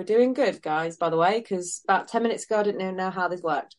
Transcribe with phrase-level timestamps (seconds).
[0.00, 2.96] We're doing good, guys, by the way, because about 10 minutes ago, I didn't even
[2.96, 3.76] know how this worked.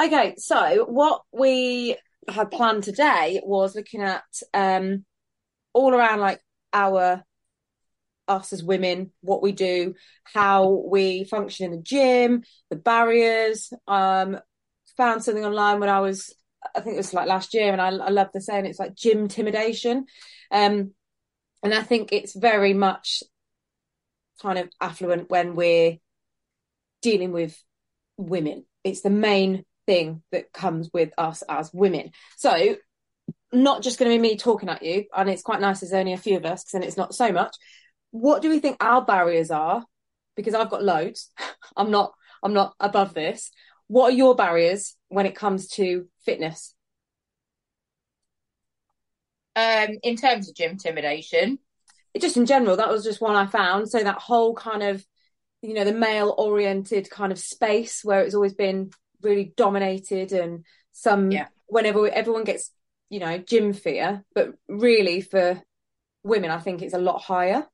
[0.00, 1.96] Okay, so what we
[2.28, 4.22] had planned today was looking at
[4.54, 5.04] um,
[5.72, 6.40] all around like
[6.72, 7.24] our
[8.28, 13.72] us as women, what we do, how we function in the gym, the barriers.
[13.88, 14.38] Um,
[14.96, 16.32] found something online when I was,
[16.76, 18.94] I think it was like last year, and I, I love the saying it's like
[18.94, 20.06] gym intimidation.
[20.52, 20.92] Um,
[21.64, 23.24] and I think it's very much
[24.40, 25.98] kind of affluent when we're
[27.02, 27.62] dealing with
[28.16, 28.64] women.
[28.84, 32.12] It's the main thing that comes with us as women.
[32.36, 32.76] So,
[33.52, 36.12] not just going to be me talking at you, and it's quite nice there's only
[36.12, 37.56] a few of us because then it's not so much.
[38.10, 39.84] What do we think our barriers are?
[40.36, 41.30] Because I've got loads.
[41.76, 42.12] I'm not.
[42.42, 43.50] I'm not above this.
[43.88, 46.74] What are your barriers when it comes to fitness?
[49.56, 51.58] Um, in terms of gym intimidation,
[52.18, 53.90] just in general, that was just one I found.
[53.90, 55.04] So that whole kind of,
[55.62, 58.90] you know, the male oriented kind of space where it's always been
[59.22, 61.48] really dominated and some yeah.
[61.66, 62.70] whenever everyone gets,
[63.10, 65.62] you know, gym fear, but really for
[66.22, 67.66] women, I think it's a lot higher.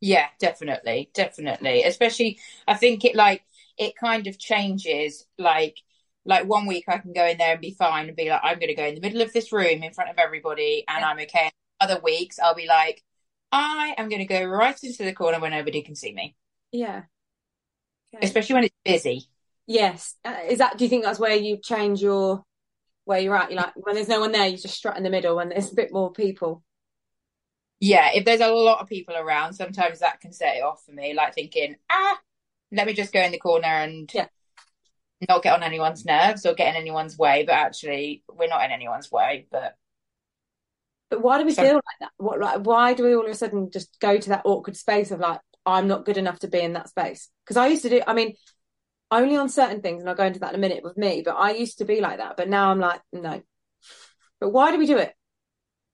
[0.00, 1.84] Yeah, definitely, definitely.
[1.84, 3.44] Especially, I think it like
[3.78, 5.26] it kind of changes.
[5.38, 5.76] Like,
[6.24, 8.58] like one week I can go in there and be fine and be like, I'm
[8.58, 11.04] going to go in the middle of this room in front of everybody and.
[11.04, 11.50] I'm okay.
[11.80, 13.02] Other weeks I'll be like,
[13.52, 16.34] I am going to go right into the corner where nobody can see me.
[16.72, 17.02] Yeah.
[18.14, 18.26] Okay.
[18.26, 19.28] Especially when it's busy.
[19.66, 20.16] Yes.
[20.24, 22.44] Uh, is that, do you think that's where you change your,
[23.04, 23.50] where you're at?
[23.50, 25.70] You like, when there's no one there, you just strut in the middle when there's
[25.70, 26.62] a bit more people.
[27.78, 28.10] Yeah.
[28.14, 31.12] If there's a lot of people around, sometimes that can set it off for me,
[31.12, 32.18] like thinking, ah,
[32.72, 34.28] let me just go in the corner and yeah.
[35.28, 37.44] not get on anyone's nerves or get in anyone's way.
[37.46, 39.46] But actually, we're not in anyone's way.
[39.52, 39.76] But
[41.12, 42.12] but why do we feel like that?
[42.16, 45.10] What like why do we all of a sudden just go to that awkward space
[45.10, 47.28] of like I'm not good enough to be in that space?
[47.44, 48.00] Because I used to do.
[48.06, 48.34] I mean,
[49.10, 51.20] only on certain things, and I'll go into that in a minute with me.
[51.22, 53.42] But I used to be like that, but now I'm like no.
[54.40, 55.12] But why do we do it?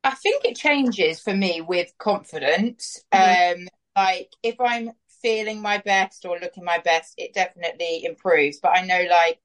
[0.04, 3.02] I think it changes for me with confidence.
[3.12, 3.62] Mm-hmm.
[3.62, 8.60] Um, like if I'm feeling my best or looking my best, it definitely improves.
[8.60, 9.40] But I know like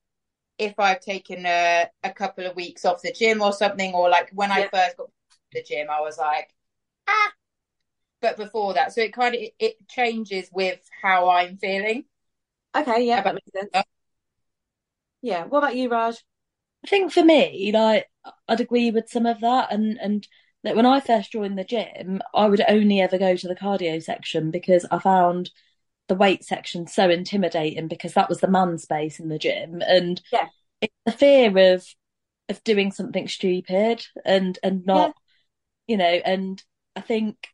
[0.59, 4.29] if I've taken a, a couple of weeks off the gym or something, or like
[4.34, 4.57] when yeah.
[4.57, 5.09] I first got
[5.53, 6.53] the gym, I was like,
[7.08, 7.31] ah.
[8.22, 12.06] But before that, so it kind of it, it changes with how I'm feeling.
[12.75, 13.86] Okay, yeah, that makes sense.
[15.22, 15.46] Yeah.
[15.46, 16.24] What about you, Raj?
[16.86, 18.09] I think for me, like
[18.47, 20.28] I'd agree with some of that, and and
[20.64, 24.02] that when I first joined the gym, I would only ever go to the cardio
[24.02, 25.52] section because I found
[26.08, 30.22] the weight section so intimidating because that was the man space in the gym, and
[30.31, 30.47] yeah,
[30.81, 31.85] it's the fear of
[32.50, 35.14] of doing something stupid and and not
[35.88, 36.61] you know, and
[36.95, 37.47] I think,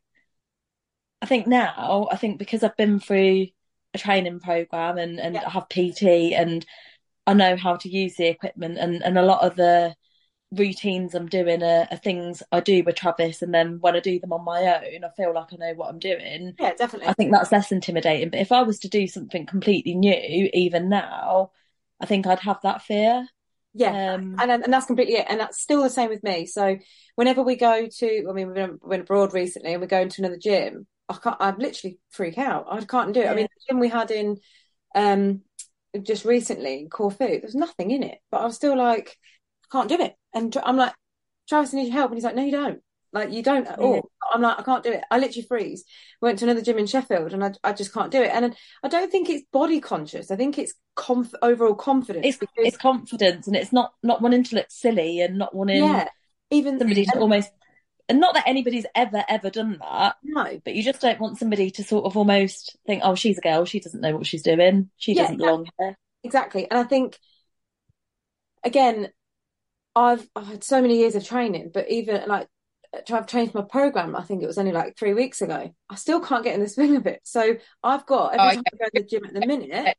[1.22, 3.48] I think now, I think because I've been through
[3.94, 5.44] a training program and, and yeah.
[5.46, 6.64] I have PT and
[7.26, 9.94] I know how to use the equipment and, and a lot of the
[10.52, 14.18] routines I'm doing are, are, things I do with Travis and then when I do
[14.18, 16.54] them on my own I feel like I know what I'm doing.
[16.58, 17.08] Yeah, definitely.
[17.08, 18.30] I think that's less intimidating.
[18.30, 21.52] But if I was to do something completely new, even now,
[22.00, 23.26] I think I'd have that fear.
[23.72, 26.46] Yeah, um, and and that's completely it, and that's still the same with me.
[26.46, 26.76] So
[27.14, 30.22] whenever we go to, I mean, we've been, been abroad recently, and we're going to
[30.22, 30.86] another gym.
[31.08, 31.36] I can't.
[31.40, 32.66] I literally freak out.
[32.68, 33.24] I can't do it.
[33.24, 33.32] Yeah.
[33.32, 34.38] I mean, the gym we had in
[34.94, 35.42] um
[36.02, 39.16] just recently, Corfu, there's nothing in it, but I was still like,
[39.70, 40.14] can't do it.
[40.34, 40.94] And I'm like,
[41.48, 42.80] Travis, I need your help, and he's like, No, you don't.
[43.12, 43.94] Like you don't at all.
[43.94, 44.00] Yeah.
[44.32, 45.02] I'm like, I can't do it.
[45.10, 45.84] I literally freeze.
[46.20, 48.30] Went to another gym in Sheffield and I, I just can't do it.
[48.32, 48.54] And
[48.84, 50.30] I don't think it's body conscious.
[50.30, 52.24] I think it's conf- overall confidence.
[52.24, 52.54] It's, because...
[52.58, 56.06] it's confidence and it's not, not wanting to look silly and not wanting yeah,
[56.50, 57.50] even somebody to almost,
[58.08, 60.14] and not that anybody's ever, ever done that.
[60.22, 60.60] No.
[60.64, 63.64] But you just don't want somebody to sort of almost think, oh, she's a girl.
[63.64, 64.90] She doesn't know what she's doing.
[64.98, 65.96] She yeah, doesn't belong here.
[66.22, 66.70] Exactly.
[66.70, 67.18] And I think,
[68.62, 69.08] again,
[69.96, 72.46] I've, I've had so many years of training, but even like
[73.10, 74.16] I've changed my program.
[74.16, 75.72] I think it was only like three weeks ago.
[75.88, 77.20] I still can't get in the swing of it.
[77.24, 79.96] So I've got every oh, time I go to the gym at the minute.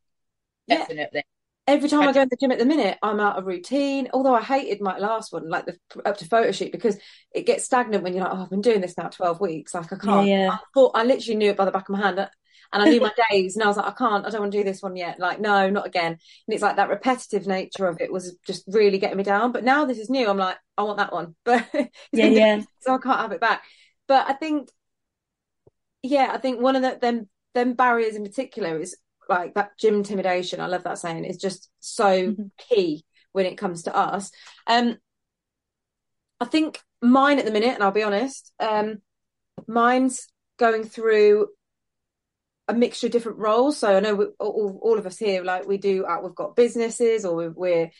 [0.68, 1.10] Definitely.
[1.14, 1.22] Yeah,
[1.68, 4.10] every time I go to the gym at the minute, I'm out of routine.
[4.14, 6.98] Although I hated my last one, like the up to photo shoot, because
[7.34, 9.74] it gets stagnant when you're like, oh, I've been doing this now 12 weeks.
[9.74, 10.28] Like I can't.
[10.28, 10.52] Yeah, yeah.
[10.52, 12.28] I thought I literally knew it by the back of my hand
[12.74, 14.58] and I knew my days, and I was like, I can't, I don't want to
[14.58, 15.20] do this one yet.
[15.20, 16.12] Like, no, not again.
[16.14, 19.52] And it's like that repetitive nature of it was just really getting me down.
[19.52, 20.30] But now this is new.
[20.30, 22.62] I'm like, I want that one, but yeah, yeah.
[22.82, 23.64] So I can't have it back.
[24.08, 24.70] But I think,
[26.02, 28.96] yeah, I think one of the them them barriers in particular is
[29.28, 30.62] like that gym intimidation.
[30.62, 31.26] I love that saying.
[31.26, 32.44] It's just so mm-hmm.
[32.58, 34.32] key when it comes to us.
[34.68, 34.98] Um,
[36.40, 39.02] I think mine at the minute, and I'll be honest, um,
[39.68, 40.28] mine's
[40.58, 41.48] going through
[42.72, 43.78] a mixture of different roles.
[43.78, 46.56] So I know we, all, all of us here, like we do, uh, we've got
[46.56, 47.92] businesses or we're, we're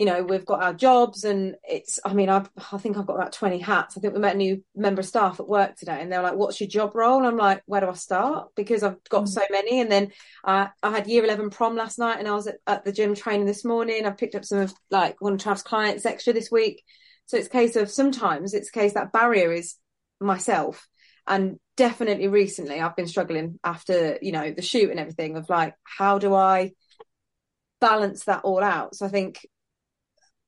[0.00, 3.16] you know we've got our jobs and it's i mean I've, i think i've got
[3.16, 3.98] about 20 hats.
[3.98, 6.36] I think we met a new member of staff at work today and they're like
[6.36, 7.18] what's your job role?
[7.18, 8.48] And i'm like where do i start?
[8.56, 9.28] Because i've got mm.
[9.28, 9.78] so many.
[9.78, 10.10] And then
[10.42, 13.14] uh, i had year 11 prom last night and i was at, at, the gym
[13.14, 14.06] training this morning.
[14.06, 16.82] I've picked up some of like one of Trav's clients extra this week.
[17.26, 19.76] So it's a case of sometimes it's a case that barrier is
[20.18, 20.88] myself
[21.30, 25.74] and definitely recently i've been struggling after you know the shoot and everything of like
[25.84, 26.70] how do i
[27.80, 29.40] balance that all out so i think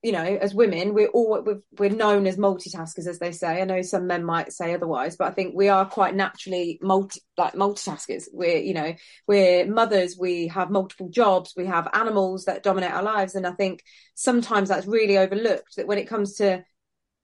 [0.03, 1.41] you know, as women, we're all
[1.79, 3.61] we're known as multitaskers, as they say.
[3.61, 7.21] I know some men might say otherwise, but I think we are quite naturally multi
[7.37, 8.25] like multitaskers.
[8.33, 8.93] We're you know
[9.27, 13.53] we're mothers, we have multiple jobs, we have animals that dominate our lives, and I
[13.53, 13.81] think
[14.13, 15.77] sometimes that's really overlooked.
[15.77, 16.65] That when it comes to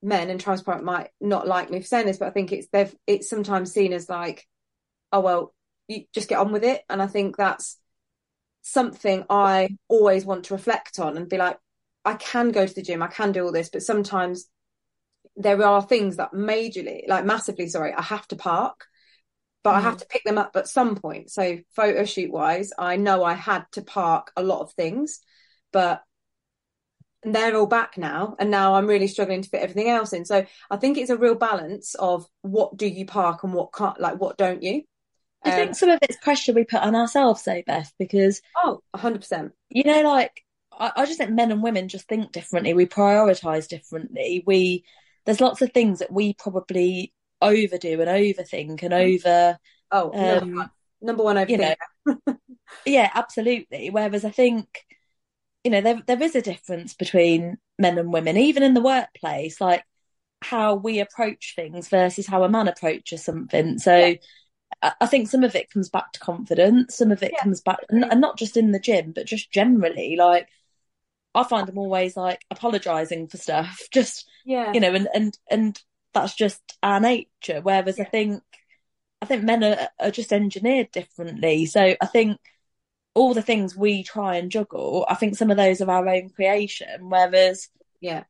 [0.01, 2.93] men, and transplant might not like me for saying this, but I think it's they've
[3.07, 4.47] it's sometimes seen as like,
[5.11, 5.53] oh well,
[5.87, 7.77] you just get on with it, and I think that's
[8.61, 11.57] something I always want to reflect on and be like
[12.05, 14.49] I can go to the gym, I can do all this, but sometimes
[15.35, 18.85] there are things that majorly, like massively, sorry, I have to park,
[19.63, 19.77] but mm.
[19.77, 19.99] I have mm.
[19.99, 21.29] to pick them up at some point.
[21.29, 25.19] So photo shoot wise, I know I had to park a lot of things,
[25.71, 26.01] but
[27.23, 30.45] they're all back now and now i'm really struggling to fit everything else in so
[30.71, 34.19] i think it's a real balance of what do you park and what can't like
[34.19, 34.81] what don't you
[35.43, 38.81] i um, think some of it's pressure we put on ourselves though beth because oh
[38.95, 40.43] 100% you know like
[40.79, 42.73] I, I just think men and women just think differently.
[42.73, 44.43] We prioritize differently.
[44.45, 44.85] We
[45.25, 49.15] there's lots of things that we probably overdo and overthink and mm.
[49.17, 49.57] over.
[49.91, 50.69] Oh, um, number one,
[51.01, 51.75] number one You know,
[52.85, 53.89] yeah, absolutely.
[53.89, 54.67] Whereas I think
[55.63, 59.59] you know there there is a difference between men and women, even in the workplace,
[59.59, 59.83] like
[60.41, 63.79] how we approach things versus how a man approaches something.
[63.79, 63.95] So.
[63.95, 64.15] Yeah.
[64.83, 66.95] I think some of it comes back to confidence.
[66.95, 67.43] Some of it yeah.
[67.43, 70.15] comes back, and not just in the gym, but just generally.
[70.15, 70.47] Like
[71.33, 75.81] I find them always like apologizing for stuff, just yeah, you know, and and and
[76.13, 77.61] that's just our nature.
[77.61, 78.05] Whereas yeah.
[78.05, 78.43] I think
[79.21, 81.65] I think men are, are just engineered differently.
[81.65, 82.39] So I think
[83.13, 86.29] all the things we try and juggle, I think some of those are our own
[86.29, 87.09] creation.
[87.09, 87.67] Whereas
[87.99, 88.23] yeah,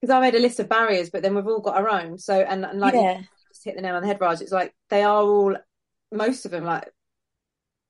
[0.00, 2.18] because I made a list of barriers, but then we've all got our own.
[2.18, 3.22] So and, and like yeah.
[3.48, 4.40] just hit the nail on the head, Raj.
[4.40, 5.56] It's like they are all
[6.12, 6.88] most of them like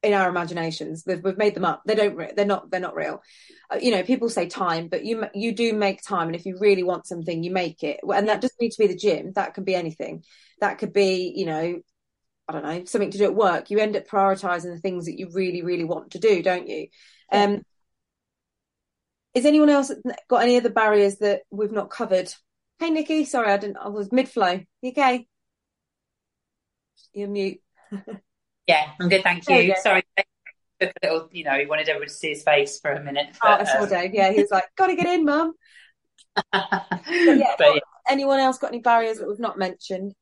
[0.03, 1.05] in our imaginations.
[1.07, 1.83] We've, we've made them up.
[1.85, 2.37] They don't.
[2.37, 2.71] They're not.
[2.71, 3.23] They're not real.
[3.71, 6.57] Uh, you know, people say time, but you you do make time, and if you
[6.59, 8.01] really want something, you make it.
[8.03, 9.33] And that doesn't need to be the gym.
[9.35, 10.25] That can be anything.
[10.61, 11.81] That could be, you know,
[12.49, 13.71] I don't know, something to do at work.
[13.71, 16.89] You end up prioritizing the things that you really, really want to do, don't you?
[17.31, 17.63] Um,
[19.35, 19.93] is anyone else
[20.29, 22.33] got any other barriers that we've not covered?
[22.79, 23.25] Hey, Nikki.
[23.25, 23.77] Sorry, I didn't.
[23.77, 24.61] I was mid flow.
[24.81, 25.27] You okay?
[27.13, 27.61] You're mute.
[28.69, 29.57] Yeah, I'm good, thank you.
[29.57, 30.03] you Sorry,
[30.81, 33.29] a little, you know, he wanted everyone to see his face for a minute.
[33.37, 33.89] Oh, but, oh, I saw um...
[33.89, 34.15] Dave.
[34.15, 35.55] Yeah, he was like, "Got to get in, mum."
[36.53, 36.85] yeah,
[37.59, 37.81] but, yeah.
[38.09, 40.13] anyone else got any barriers that we've not mentioned?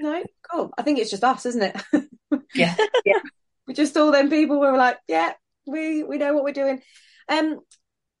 [0.00, 0.72] No, cool.
[0.76, 1.82] I think it's just us, isn't it?
[2.54, 2.74] yeah,
[3.04, 3.20] yeah.
[3.66, 5.32] We're just all them people where we're like, yeah,
[5.66, 6.82] we we know what we're doing.
[7.28, 7.60] Um,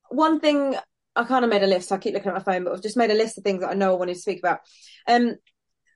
[0.08, 0.76] one thing
[1.16, 1.92] I kind of made a list.
[1.92, 3.70] I keep looking at my phone, but I've just made a list of things that
[3.70, 4.60] I know I wanted to speak about.
[5.08, 5.36] Um,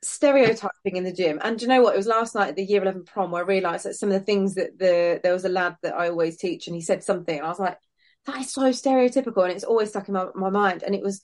[0.02, 1.40] stereotyping in the gym.
[1.42, 1.94] And you know what?
[1.94, 4.14] It was last night at the year 11 prom where I realised that some of
[4.14, 7.02] the things that the there was a lad that I always teach and he said
[7.02, 7.78] something and I was like,
[8.26, 10.82] that is so stereotypical and it's always stuck in my, my mind.
[10.82, 11.22] And it was,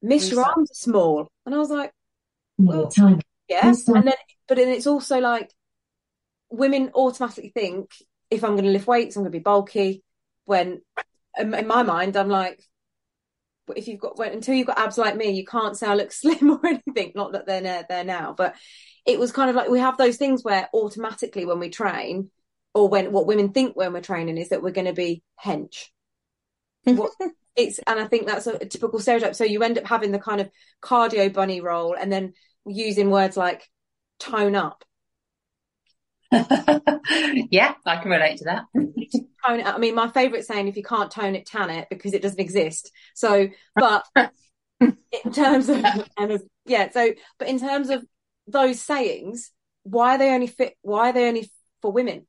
[0.00, 1.28] Miss, your arms are small.
[1.46, 1.92] And I was like,
[2.58, 2.90] well,
[3.52, 3.70] yeah.
[3.70, 3.96] Mm-hmm.
[3.96, 4.14] And then,
[4.48, 5.52] but then it's also like
[6.50, 7.90] women automatically think
[8.30, 10.02] if I'm going to lift weights, I'm going to be bulky.
[10.44, 10.80] When
[11.38, 12.62] in my mind, I'm like,
[13.76, 16.50] if you've got until you've got abs like me, you can't say I look slim
[16.50, 17.12] or anything.
[17.14, 18.54] Not that they're there now, but
[19.06, 22.30] it was kind of like we have those things where automatically when we train,
[22.74, 25.88] or when what women think when we're training is that we're going to be hench.
[26.84, 27.10] what,
[27.54, 29.34] it's and I think that's a, a typical stereotype.
[29.34, 30.50] So you end up having the kind of
[30.82, 32.32] cardio bunny role, and then
[32.66, 33.68] using words like
[34.18, 34.84] tone up
[37.50, 38.64] yeah, I can relate to that.
[38.74, 39.66] tone it.
[39.66, 42.40] I mean, my favourite saying: "If you can't tone it, tan it," because it doesn't
[42.40, 42.90] exist.
[43.14, 44.06] So, but
[44.80, 45.84] in terms of,
[46.64, 48.04] yeah, so but in terms of
[48.46, 49.50] those sayings,
[49.82, 50.74] why are they only fit?
[50.80, 51.50] Why are they only
[51.82, 52.26] for women?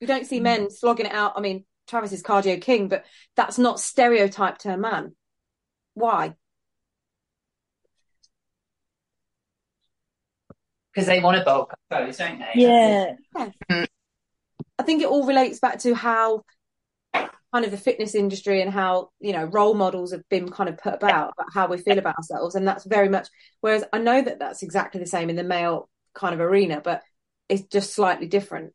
[0.00, 1.34] You don't see men slogging it out.
[1.36, 3.04] I mean, Travis is cardio king, but
[3.36, 5.14] that's not stereotyped to a man.
[5.92, 6.36] Why?
[10.92, 12.50] Because they want to bulk, I suppose, don't they?
[12.54, 13.12] Yeah.
[13.36, 13.86] yeah.
[14.78, 16.42] I think it all relates back to how
[17.52, 20.78] kind of the fitness industry and how you know role models have been kind of
[20.78, 23.28] put about about how we feel about ourselves and that's very much
[23.60, 27.02] whereas i know that that's exactly the same in the male kind of arena but
[27.48, 28.72] it's just slightly different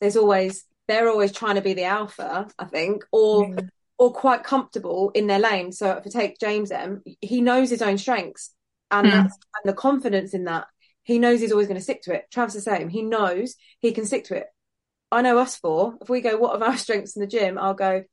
[0.00, 3.68] there's always they're always trying to be the alpha i think or mm.
[3.98, 7.82] or quite comfortable in their lane so if i take james m he knows his
[7.82, 8.52] own strengths
[8.90, 9.10] and mm.
[9.10, 10.66] that's and the confidence in that
[11.06, 13.92] he knows he's always going to stick to it travis the same he knows he
[13.92, 14.46] can stick to it
[15.10, 15.94] I know us four.
[16.00, 17.58] If we go, what are our strengths in the gym?
[17.58, 18.04] I'll go,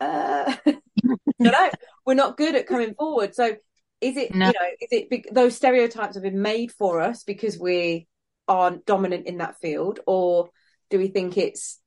[0.00, 0.54] uh,
[1.38, 1.70] know.
[2.06, 3.34] we're not good at coming forward.
[3.34, 3.56] So
[4.00, 4.46] is it, no.
[4.46, 8.06] you know, is it those stereotypes have been made for us because we
[8.46, 10.50] aren't dominant in that field, or
[10.90, 11.80] do we think it's,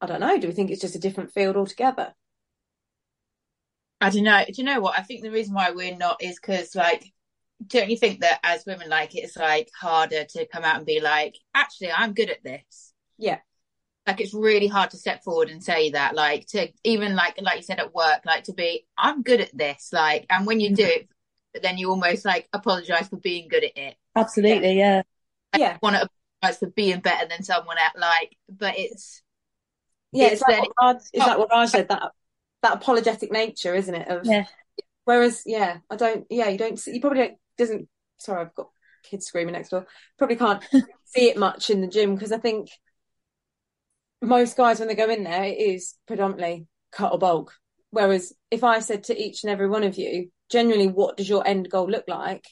[0.00, 2.14] I don't know, do we think it's just a different field altogether?
[4.00, 4.44] I don't know.
[4.46, 4.98] Do you know what?
[4.98, 7.12] I think the reason why we're not is because, like,
[7.66, 11.00] don't you think that as women, like, it's like harder to come out and be
[11.00, 12.92] like, actually, I'm good at this?
[13.18, 13.38] Yeah
[14.08, 17.58] like it's really hard to step forward and say that like to even like like
[17.58, 20.74] you said at work like to be i'm good at this like and when you
[20.74, 21.06] do mm-hmm.
[21.54, 25.02] it then you almost like apologize for being good at it absolutely yeah
[25.54, 25.78] yeah, yeah.
[25.82, 26.08] want to
[26.40, 29.22] apologize for being better than someone else like but it's
[30.10, 32.12] yeah it's, it's like what Raj, is that what Raj said that
[32.62, 34.46] that apologetic nature isn't it of yeah
[35.04, 37.88] whereas yeah i don't yeah you don't you probably don't doesn't
[38.18, 38.68] sorry i've got
[39.02, 39.86] kids screaming next door.
[40.16, 40.62] Probably can't
[41.04, 42.68] see it much in the gym because i think
[44.20, 47.54] most guys when they go in there it is predominantly cut or bulk.
[47.90, 51.46] Whereas if i said to each and every one of you genuinely what does your
[51.46, 52.44] end goal look like?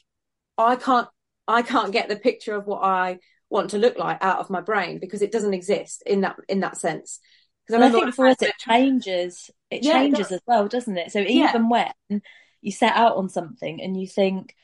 [0.57, 1.07] I can't
[1.47, 4.59] i can't get the picture of what i want to look like out of my
[4.59, 7.19] brain because it doesn't exist in that in that sense.
[7.65, 10.97] Because I, I, think for us it changes it yeah, changes it as well doesn't
[10.97, 11.11] it?
[11.11, 11.93] So even yeah.
[12.09, 12.21] when
[12.61, 14.55] you set out on something and you think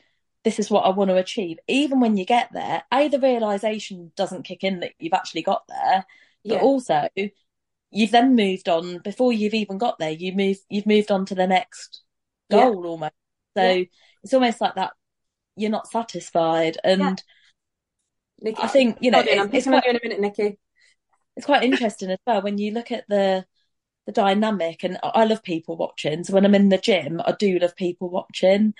[0.44, 1.58] this is what I want to achieve.
[1.68, 5.64] Even when you get there, A, the realization doesn't kick in that you've actually got
[5.68, 6.04] there
[6.44, 6.60] but yeah.
[6.60, 7.08] also
[7.90, 10.10] you've then moved on before you've even got there.
[10.10, 12.02] You move, you've moved on to the next
[12.50, 12.88] goal yeah.
[12.90, 13.12] almost.
[13.56, 13.84] So yeah.
[14.22, 14.92] it's almost like that.
[15.56, 17.22] You're not satisfied, and
[18.40, 19.20] Nikki, I think you know.
[19.20, 20.58] It, I'm it's quite, in a minute, Nikki.
[21.36, 23.46] It's quite interesting as well when you look at the
[24.06, 26.24] the dynamic, and I love people watching.
[26.24, 28.74] So when I'm in the gym, I do love people watching,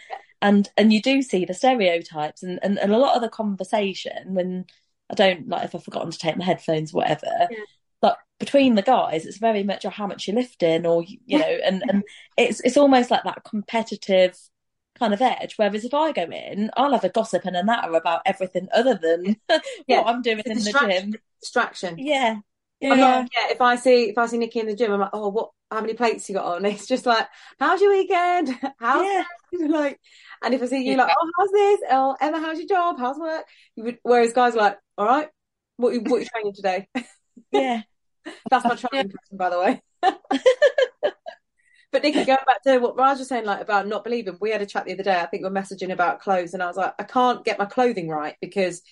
[0.44, 4.34] and and you do see the stereotypes and, and, and a lot of the conversation
[4.34, 4.66] when
[5.10, 7.48] I don't like if I've forgotten to take my headphones, whatever.
[7.50, 7.64] Yeah.
[8.02, 11.58] But between the guys, it's very much oh, how much you're lifting, or you know,
[11.64, 12.02] and and
[12.36, 14.38] it's it's almost like that competitive
[14.98, 15.54] kind of edge.
[15.56, 18.98] Whereas if I go in, I'll have a gossip and a natter about everything other
[19.00, 19.36] than
[19.86, 20.02] yeah.
[20.02, 21.14] what I'm doing in the gym.
[21.40, 21.96] Distraction.
[21.98, 22.36] Yeah.
[22.80, 22.94] Yeah.
[22.94, 23.52] Not, yeah.
[23.52, 25.50] If I see if I see Nikki in the gym, I'm like, oh, what?
[25.71, 26.64] How many plates you got on?
[26.66, 27.26] It's just like,
[27.59, 28.56] how's your weekend?
[28.78, 29.25] How's yeah.
[29.68, 30.00] like?
[30.42, 31.04] And if I see you yeah.
[31.04, 31.80] like, oh, how's this?
[31.90, 32.97] Oh, Emma, how's your job?
[32.99, 33.44] How's work?
[33.76, 35.28] Would, whereas guys are like, all right,
[35.76, 36.88] what what are you training today?
[37.50, 37.83] Yeah,
[38.50, 39.83] that's my training person, by the way.
[41.92, 44.62] but Nikki, going back to what Raj was saying, like about not believing, we had
[44.62, 45.18] a chat the other day.
[45.18, 47.66] I think we are messaging about clothes, and I was like, I can't get my
[47.66, 48.83] clothing right because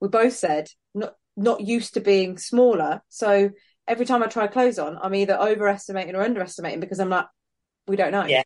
[0.00, 3.02] we both said not not used to being smaller.
[3.08, 3.50] So
[3.86, 7.26] every time I try clothes on, I'm either overestimating or underestimating because I'm like,
[7.86, 8.24] we don't know.
[8.24, 8.42] Yeah.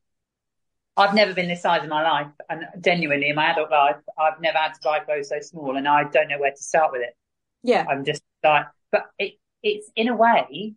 [0.97, 4.41] I've never been this size in my life, and genuinely in my adult life, I've
[4.41, 7.03] never had to buy clothes so small, and I don't know where to start with
[7.03, 7.15] it.
[7.63, 10.75] Yeah, I'm just like, but it, it's in a way,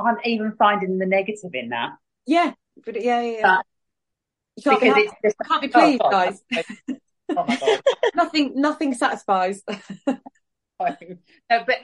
[0.00, 1.90] I'm even finding the negative in that.
[2.26, 3.38] Yeah, but yeah, yeah.
[3.38, 3.58] yeah.
[4.56, 6.42] you can't because be, it's just, can't be oh, pleased, oh, guys.
[7.36, 7.82] oh my god,
[8.16, 9.62] nothing, nothing satisfies.
[10.08, 10.18] no,
[10.80, 11.78] but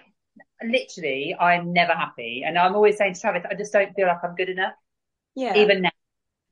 [0.70, 4.22] literally, I'm never happy, and I'm always saying to Travis, I just don't feel like
[4.22, 4.74] I'm good enough.
[5.34, 5.90] Yeah, even now.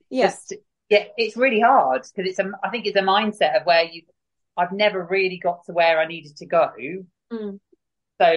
[0.09, 0.47] Yes.
[0.51, 0.59] Yeah
[0.91, 4.03] yeah, it's really hard because it's a, I think it's a mindset of where you,
[4.57, 6.71] I've never really got to where I needed to go.
[7.33, 7.61] Mm.
[8.21, 8.37] So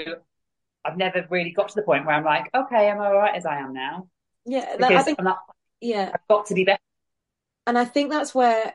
[0.85, 3.47] I've never really got to the point where I'm like, okay, I'm all right as
[3.47, 4.07] I am now?
[4.45, 5.39] Yeah, that, I think, not,
[5.81, 6.79] yeah, I've got to be better.
[7.65, 8.73] And I think that's where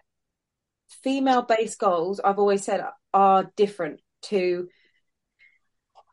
[1.02, 4.69] female based goals, I've always said, are different to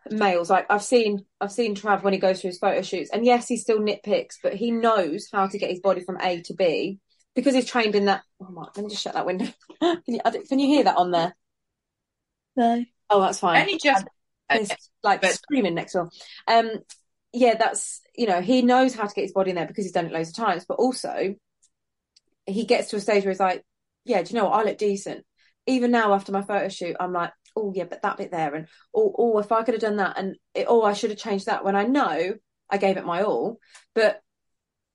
[0.10, 0.50] males.
[0.50, 3.48] Like I've seen, I've seen Trav when he goes through his photo shoots, and yes,
[3.48, 7.00] he still nitpicks, but he knows how to get his body from A to B
[7.36, 8.24] because he's trained in that.
[8.42, 8.68] Oh my!
[8.76, 9.48] Let me just shut that window.
[9.82, 11.36] can you can you hear that on there?
[12.56, 12.86] No.
[13.10, 13.62] Oh, that's fine.
[13.62, 14.06] Only just
[14.50, 15.34] it's like but...
[15.34, 16.10] screaming next door.
[16.48, 16.72] Um,
[17.34, 19.92] yeah, that's you know he knows how to get his body in there because he's
[19.92, 21.36] done it loads of times, but also
[22.46, 23.64] he gets to a stage where he's like,
[24.06, 24.60] yeah, do you know what?
[24.60, 25.26] I look decent.
[25.68, 28.68] Even now after my photo shoot, I'm like, oh yeah, but that bit there, and
[28.96, 31.48] oh, oh if I could have done that, and it, oh I should have changed
[31.48, 31.64] that.
[31.64, 32.36] When I know
[32.70, 33.60] I gave it my all,
[33.94, 34.22] but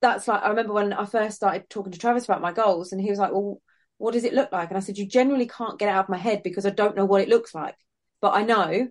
[0.03, 3.01] that's like I remember when I first started talking to Travis about my goals, and
[3.01, 3.61] he was like, "Well,
[3.99, 6.19] what does it look like?" And I said, "You generally can't get out of my
[6.19, 7.77] head because I don't know what it looks like,
[8.21, 8.89] but I know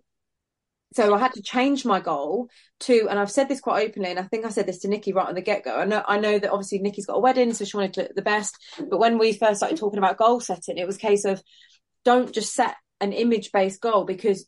[0.93, 2.49] so I had to change my goal
[2.81, 5.13] to, and I've said this quite openly, and I think I said this to Nikki
[5.13, 5.75] right on the get go.
[5.75, 8.15] I know, I know that obviously Nikki's got a wedding, so she wanted to look
[8.15, 8.57] the best.
[8.89, 11.41] But when we first started talking about goal setting, it was a case of
[12.05, 14.46] don't just set an image based goal because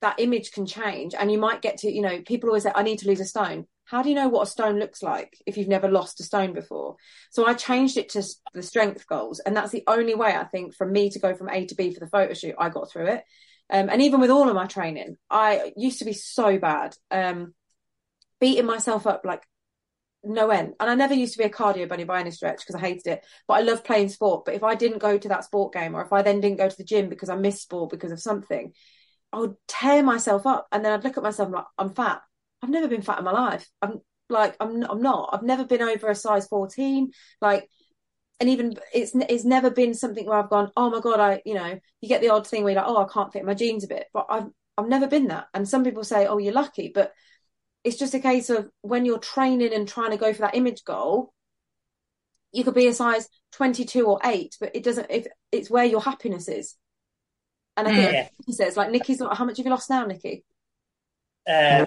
[0.00, 2.82] that image can change, and you might get to, you know, people always say, I
[2.82, 3.66] need to lose a stone.
[3.84, 6.54] How do you know what a stone looks like if you've never lost a stone
[6.54, 6.96] before?
[7.30, 10.74] So I changed it to the strength goals, and that's the only way I think
[10.74, 12.56] for me to go from A to B for the photo shoot.
[12.58, 13.24] I got through it
[13.72, 17.54] um, and even with all of my training, I used to be so bad, um,
[18.38, 19.42] beating myself up like
[20.24, 20.74] no end.
[20.80, 23.06] And I never used to be a cardio bunny by any stretch because I hated
[23.06, 23.26] it.
[23.48, 24.44] But I love playing sport.
[24.44, 26.68] But if I didn't go to that sport game or if I then didn't go
[26.68, 28.72] to the gym because I missed sport because of something,
[29.32, 30.66] I would tear myself up.
[30.72, 32.22] And then I'd look at myself like, I'm fat.
[32.62, 33.68] I've never been fat in my life.
[33.80, 35.30] I'm like, I'm, I'm not.
[35.32, 37.10] I've never been over a size 14.
[37.40, 37.68] Like,
[38.40, 41.54] and even it's it's never been something where I've gone, oh my god, I you
[41.54, 43.84] know, you get the odd thing where you're like, oh, I can't fit my jeans
[43.84, 45.46] a bit, but I've I've never been that.
[45.54, 47.12] And some people say, oh, you're lucky, but
[47.84, 50.84] it's just a case of when you're training and trying to go for that image
[50.84, 51.32] goal,
[52.52, 56.00] you could be a size 22 or 8, but it doesn't if it's where your
[56.00, 56.76] happiness is.
[57.76, 58.28] And I think yeah.
[58.46, 60.44] he says, like Nikki's how much have you lost now, Nikki?
[61.48, 61.86] Uh,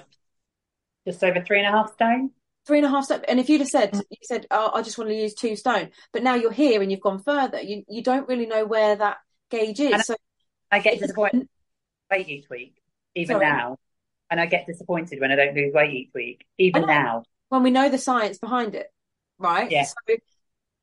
[1.07, 2.31] just over three and a half stone
[2.65, 3.21] three and a half stone.
[3.27, 5.89] And if you'd have said, you said, oh, I just want to use two stone,
[6.11, 9.17] but now you're here and you've gone further, you you don't really know where that
[9.49, 9.93] gauge is.
[9.93, 10.15] And so
[10.71, 11.47] I get disappointed
[12.11, 12.75] weight each week,
[13.13, 13.45] even Sorry.
[13.45, 13.77] now.
[14.29, 17.23] And I get disappointed when I don't lose weight each week, even now.
[17.49, 18.87] When we know the science behind it,
[19.37, 19.69] right?
[19.69, 19.83] Yeah.
[19.83, 20.15] So,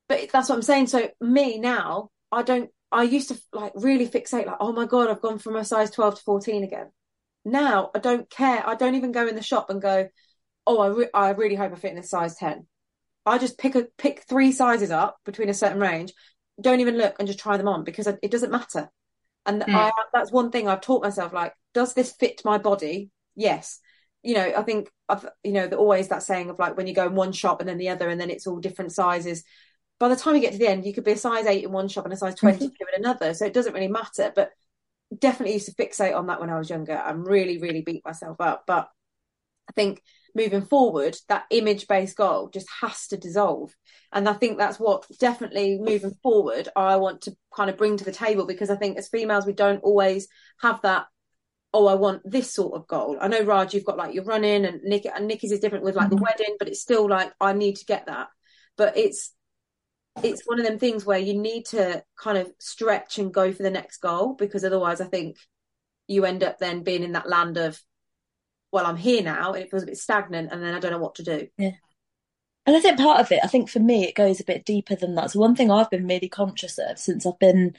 [0.09, 0.87] but that's what I'm saying.
[0.87, 2.71] So me now, I don't.
[2.93, 5.91] I used to like really fixate, like, oh my god, I've gone from a size
[5.91, 6.91] 12 to 14 again.
[7.45, 8.63] Now I don't care.
[8.67, 10.09] I don't even go in the shop and go,
[10.67, 12.67] oh, I, re- I really hope I fit in a size 10.
[13.25, 16.13] I just pick a pick three sizes up between a certain range,
[16.61, 18.91] don't even look and just try them on because it doesn't matter.
[19.47, 19.75] And mm.
[19.75, 21.33] I, that's one thing I've taught myself.
[21.33, 23.11] Like, does this fit my body?
[23.35, 23.81] Yes.
[24.23, 26.95] You know, I think I've, you know, the, always that saying of like when you
[26.95, 29.43] go in one shop and then the other, and then it's all different sizes.
[29.99, 31.73] By the time you get to the end, you could be a size eight in
[31.73, 32.65] one shop and a size 20 mm-hmm.
[32.97, 33.35] in another.
[33.35, 34.33] So it doesn't really matter.
[34.35, 34.51] But
[35.19, 38.41] definitely used to fixate on that when I was younger and really, really beat myself
[38.41, 38.65] up.
[38.67, 38.89] But
[39.69, 40.03] I think
[40.35, 43.75] moving forward, that image based goal just has to dissolve.
[44.13, 48.05] And I think that's what definitely moving forward, I want to kind of bring to
[48.05, 50.29] the table because I think as females, we don't always
[50.61, 51.07] have that.
[51.75, 53.17] Oh, I want this sort of goal.
[53.21, 55.97] I know Raj, you've got like your running, and Nick and Nikki's is different with
[55.97, 56.25] like the mm-hmm.
[56.25, 58.29] wedding, but it's still like I need to get that.
[58.77, 59.33] But it's
[60.23, 63.63] it's one of them things where you need to kind of stretch and go for
[63.63, 65.37] the next goal because otherwise, I think
[66.07, 67.81] you end up then being in that land of
[68.73, 70.99] well, I'm here now, and it feels a bit stagnant, and then I don't know
[70.99, 71.47] what to do.
[71.59, 71.73] Yeah.
[72.65, 74.95] And I think part of it, I think for me, it goes a bit deeper
[74.95, 75.33] than that.
[75.33, 77.75] So one thing I've been really conscious of since I've been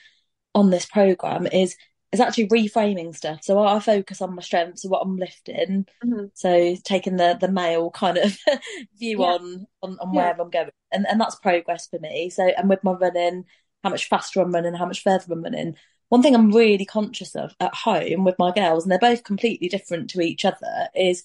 [0.53, 1.75] on this program is
[2.13, 3.39] is actually reframing stuff.
[3.43, 5.85] So I focus on my strengths, so what I'm lifting.
[6.05, 6.25] Mm-hmm.
[6.33, 8.37] So taking the the male kind of
[8.97, 9.25] view yeah.
[9.25, 10.39] on on, on where.
[10.39, 12.29] I'm going, and and that's progress for me.
[12.29, 13.45] So and with my running,
[13.83, 15.75] how much faster I'm running, how much further I'm running
[16.13, 19.67] one thing I'm really conscious of at home with my girls, and they're both completely
[19.67, 21.23] different to each other, is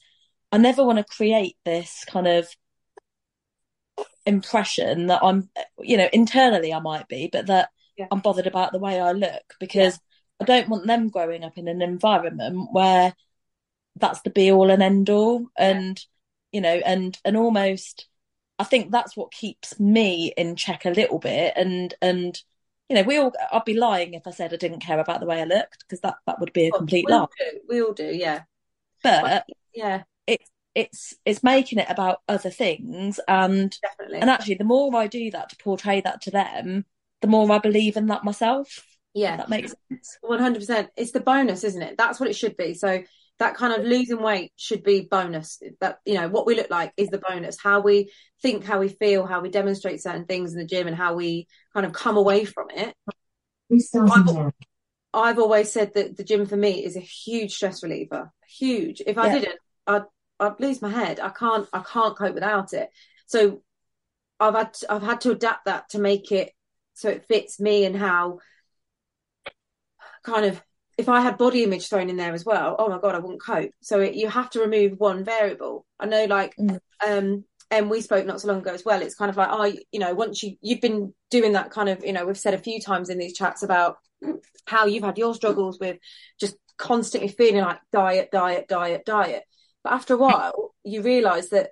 [0.50, 2.48] I never want to create this kind of
[4.24, 8.06] impression that I'm, you know, internally I might be, but that yeah.
[8.10, 10.07] I'm bothered about the way I look because yeah.
[10.40, 13.14] I don't want them growing up in an environment where
[13.96, 15.46] that's the be all and end all.
[15.56, 16.00] And,
[16.52, 18.06] you know, and, and almost,
[18.58, 22.40] I think that's what keeps me in check a little bit and, and,
[22.88, 25.26] you know, we all, I'd be lying if I said I didn't care about the
[25.26, 27.26] way I looked because that, that would be a complete we lie.
[27.38, 27.60] Do.
[27.68, 28.44] We all do, yeah.
[29.02, 33.20] But yeah, it's, it's, it's making it about other things.
[33.28, 34.20] And, Definitely.
[34.20, 36.86] and actually, the more I do that to portray that to them,
[37.20, 38.86] the more I believe in that myself.
[39.14, 39.36] Yeah.
[39.36, 40.18] That makes sense.
[40.24, 40.88] 100%.
[40.96, 41.96] It's the bonus, isn't it?
[41.96, 42.74] That's what it should be.
[42.74, 43.02] So,
[43.38, 46.92] that kind of losing weight should be bonus that you know what we look like
[46.96, 48.10] is the bonus how we
[48.42, 51.46] think how we feel how we demonstrate certain things in the gym and how we
[51.72, 52.94] kind of come away from it
[55.14, 59.02] I've, I've, always said that the gym for me is a huge stress reliever huge
[59.06, 59.38] if i yeah.
[59.38, 60.02] didn't i'd
[60.40, 62.90] i'd lose my head i can't i can't cope without it
[63.26, 63.62] so
[64.40, 66.52] i've had to, i've had to adapt that to make it
[66.94, 68.38] so it fits me and how
[70.22, 70.62] kind of
[70.98, 73.40] if I had body image thrown in there as well, oh my god, I wouldn't
[73.40, 73.70] cope.
[73.80, 75.86] So it, you have to remove one variable.
[76.00, 76.80] I know, like, mm.
[77.06, 79.00] um, and we spoke not so long ago as well.
[79.00, 82.04] It's kind of like, oh, you know, once you you've been doing that kind of,
[82.04, 83.98] you know, we've said a few times in these chats about
[84.66, 85.98] how you've had your struggles with
[86.40, 89.44] just constantly feeling like diet, diet, diet, diet.
[89.84, 91.70] But after a while, you realise that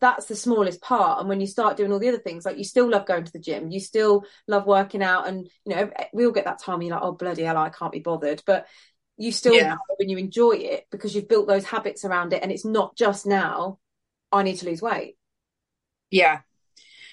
[0.00, 1.20] that's the smallest part.
[1.20, 3.32] And when you start doing all the other things, like you still love going to
[3.32, 6.82] the gym, you still love working out, and you know we all get that time.
[6.82, 8.42] You're like, oh bloody hell, I can't be bothered.
[8.46, 8.66] But
[9.18, 9.76] You still Yeah.
[9.98, 13.26] and you enjoy it because you've built those habits around it, and it's not just
[13.26, 13.78] now.
[14.32, 15.16] I need to lose weight.
[16.10, 16.40] Yeah.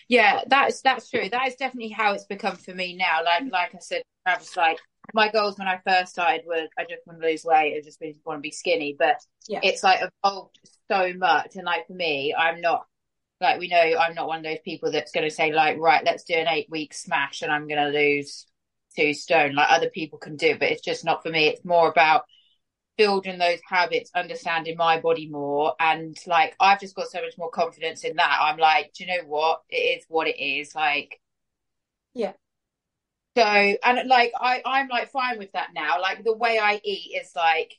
[0.08, 1.30] Yeah, that's that's true.
[1.30, 3.24] That is definitely how it's become for me now.
[3.24, 4.80] Like like I said, I was like
[5.14, 8.00] my goals when I first started were I just want to lose weight, I just
[8.26, 8.96] want to be skinny.
[8.98, 9.60] But Yeah.
[9.64, 11.56] it's like evolved so much.
[11.56, 12.86] And like for me, I'm not
[13.40, 16.24] like we know I'm not one of those people that's gonna say like, right, let's
[16.24, 18.48] do an eight week smash and I'm gonna lose
[18.96, 19.56] two stone.
[19.56, 21.48] Like other people can do, but it's just not for me.
[21.48, 22.26] It's more about
[22.98, 27.52] building those habits, understanding my body more, and like I've just got so much more
[27.52, 28.40] confidence in that.
[28.42, 29.62] I'm like, do you know what?
[29.70, 30.74] It is what it is.
[30.76, 31.20] Like,
[32.14, 32.34] Yeah.
[33.38, 36.02] So and like I I'm like fine with that now.
[36.02, 37.76] Like the way I eat is like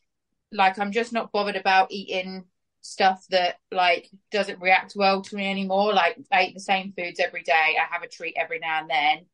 [0.53, 2.45] like I'm just not bothered about eating
[2.81, 5.93] stuff that like doesn't react well to me anymore.
[5.93, 7.77] Like I eat the same foods every day.
[7.81, 9.27] I have a treat every now and then.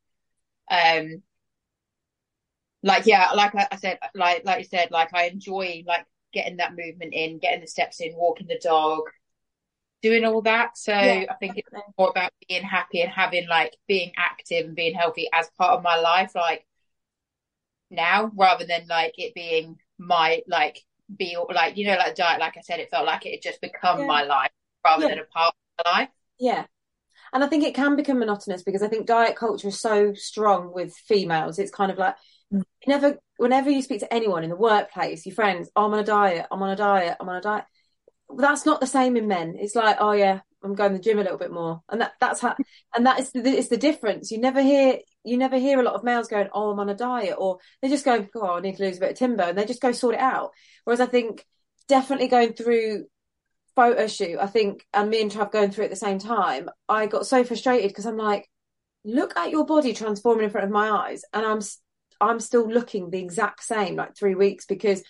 [1.11, 1.23] Um
[2.83, 6.57] like yeah, like I, I said, like like you said, like I enjoy like getting
[6.57, 9.03] that movement in, getting the steps in, walking the dog,
[10.01, 10.77] doing all that.
[10.77, 14.75] So Yeah, I think it's more about being happy and having like being active and
[14.75, 16.65] being healthy as part of my life, like
[17.89, 20.83] now, rather than like it being my like
[21.17, 22.39] be like you know like diet.
[22.39, 24.05] Like I said, it felt like it had just become Yeah.
[24.07, 24.51] my life
[24.85, 25.09] rather Yeah.
[25.09, 26.09] than a part of my life.
[26.39, 26.65] Yeah.
[27.33, 30.73] And I think it can become monotonous because I think diet culture is so strong
[30.73, 31.59] with females.
[31.59, 32.15] It's kind of like
[32.53, 32.63] Mm.
[32.85, 35.99] you never, whenever you speak to anyone in the workplace, your friends, "Oh, I'm on
[35.99, 37.65] a diet, I'm on a diet, I'm on a diet.
[38.37, 39.55] That's not the same in men.
[39.59, 42.13] It's like, oh yeah, I'm going to the gym a little bit more, and that
[42.19, 42.55] that's how,
[42.95, 44.31] and that is the it's the difference.
[44.31, 46.95] You never hear you never hear a lot of males going, oh, I'm on a
[46.95, 49.57] diet, or they just go, oh, I need to lose a bit of timber, and
[49.57, 50.51] they just go sort it out.
[50.83, 51.45] Whereas I think
[51.87, 53.05] definitely going through
[53.75, 57.07] photo shoot, I think, and me and Trav going through at the same time, I
[57.07, 58.49] got so frustrated because I'm like,
[59.03, 61.61] look at your body transforming in front of my eyes, and I'm
[62.21, 65.03] I'm still looking the exact same like three weeks because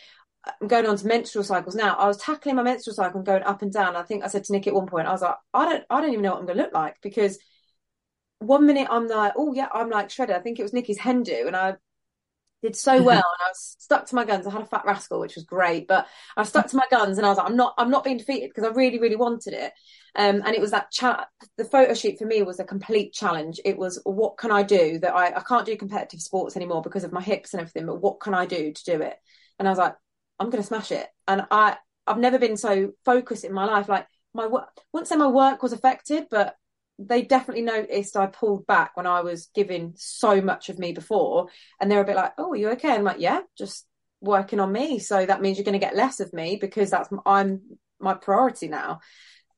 [0.61, 1.95] I'm going on to menstrual cycles now.
[1.95, 3.95] I was tackling my menstrual cycle and going up and down.
[3.95, 6.01] I think I said to Nick at one point, I was like, I don't I
[6.01, 7.37] don't even know what I'm going to look like because
[8.39, 10.35] one minute I'm like, oh yeah, I'm like shredded.
[10.35, 11.75] I think it was Nikki's hen do, and I
[12.61, 14.47] did so well, and I was stuck to my guns.
[14.47, 17.25] I had a fat rascal, which was great, but I stuck to my guns, and
[17.25, 19.71] I was like, I'm not, I'm not being defeated because I really, really wanted it.
[20.15, 21.27] Um, and it was that chat.
[21.57, 23.59] The photo shoot for me was a complete challenge.
[23.65, 27.03] It was, what can I do that I, I can't do competitive sports anymore because
[27.03, 29.15] of my hips and everything, but what can I do to do it?
[29.59, 29.95] And I was like,
[30.39, 31.07] I'm going to smash it.
[31.27, 33.89] And I, I've never been so focused in my life.
[33.89, 36.55] Like my work, wouldn't say my work was affected, but
[36.97, 41.47] they definitely noticed I pulled back when I was giving so much of me before.
[41.79, 42.93] And they were a bit like, oh, are you okay?
[42.93, 43.85] I'm like, yeah, just
[44.21, 44.99] working on me.
[44.99, 47.61] So that means you're going to get less of me because that's, I'm
[47.99, 48.99] my priority now.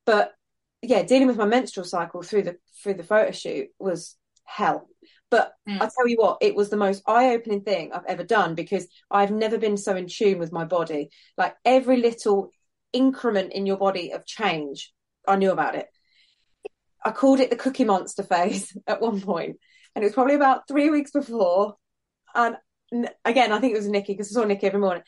[0.06, 0.34] But
[0.82, 4.88] yeah, dealing with my menstrual cycle through the, through the photo shoot was hell.
[5.30, 5.82] But Mm.
[5.82, 8.88] I tell you what, it was the most eye opening thing I've ever done because
[9.12, 11.10] I've never been so in tune with my body.
[11.38, 12.52] Like every little
[12.94, 14.94] increment in your body of change,
[15.28, 15.88] I knew about it.
[17.08, 19.58] I called it the cookie monster phase at one point,
[19.96, 21.76] and it was probably about three weeks before.
[22.36, 22.58] And
[23.26, 25.04] again, I think it was Nikki because I saw Nikki every morning.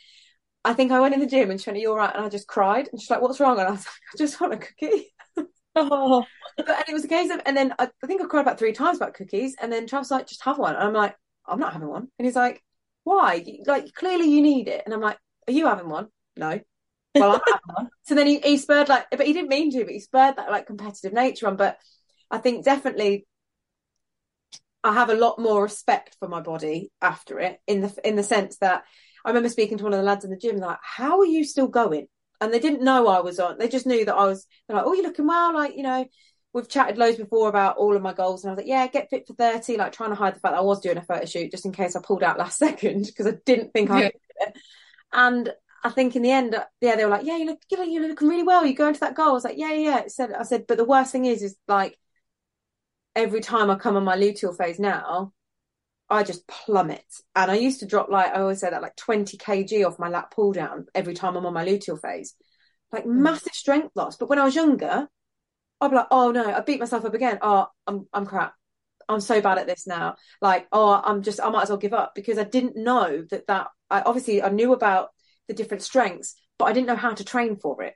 [0.64, 2.26] I think I went in the gym and she went, "Are you all right?" And
[2.26, 4.54] I just cried, and she's like, "What's wrong?" And I was like, "I just want
[4.54, 5.14] a cookie."
[5.76, 6.26] Oh,
[6.58, 8.60] But and it was a case of, and then I, I think I cried about
[8.60, 10.76] three times about cookies, and then Travis like, just have one.
[10.76, 12.08] And I'm like, I'm not having one.
[12.18, 12.64] And he's like,
[13.04, 13.46] why?
[13.66, 14.84] Like, clearly you need it.
[14.86, 16.08] And I'm like, are you having one?
[16.38, 16.60] No.
[17.18, 17.42] Well.
[18.04, 20.52] So then he, he spurred like, but he didn't mean to, but he spurred that
[20.52, 21.58] like competitive nature on.
[21.58, 21.78] But
[22.32, 23.28] I think definitely
[24.84, 28.24] I have a lot more respect for my body after it in the in the
[28.24, 28.84] sense that
[29.26, 31.44] I remember speaking to one of the lads in the gym, like, how are you
[31.44, 32.08] still going?
[32.40, 33.58] And they didn't know I was on.
[33.58, 34.48] They just knew that I was.
[34.68, 36.06] They're like, "Oh, you're looking well." Like, you know,
[36.54, 39.10] we've chatted loads before about all of my goals, and I was like, "Yeah, get
[39.10, 41.26] fit for 30." Like, trying to hide the fact that I was doing a photo
[41.26, 44.04] shoot just in case I pulled out last second because I didn't think I Yeah.
[44.04, 44.58] could do it.
[45.12, 48.08] And I think in the end, yeah, they were like, "Yeah, you look, you you're
[48.08, 48.66] looking really well.
[48.66, 50.66] You're going to that goal." I was like, "Yeah, yeah." yeah." I said, I said,
[50.68, 51.98] but the worst thing is, is like
[53.16, 55.34] every time I come on my luteal phase now,
[56.10, 57.06] I just plummet.
[57.36, 60.10] And I used to drop like I always say that like 20 kg off my
[60.10, 62.36] lat pull down every time I'm on my luteal phase.
[62.92, 63.22] Like hmm.
[63.22, 64.18] massive strength loss.
[64.18, 65.08] But when I was younger,
[65.82, 67.40] I'd be like, oh no, I beat myself up again.
[67.42, 68.54] Oh, I'm I'm crap.
[69.08, 70.16] I'm so bad at this now.
[70.42, 73.48] Like, oh, I'm just I might as well give up because I didn't know that
[73.48, 75.10] that I obviously I knew about
[75.50, 77.96] the different strengths, but I didn't know how to train for it.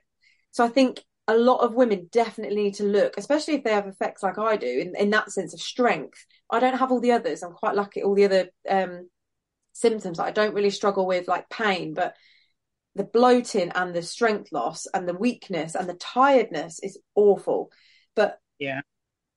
[0.50, 3.86] So I think a lot of women definitely need to look, especially if they have
[3.86, 6.26] effects like I do, in, in that sense of strength.
[6.50, 7.42] I don't have all the others.
[7.42, 8.02] I'm quite lucky.
[8.02, 9.08] All the other um,
[9.72, 12.14] symptoms I don't really struggle with, like pain, but
[12.96, 17.70] the bloating and the strength loss and the weakness and the tiredness is awful.
[18.14, 18.82] But Yeah.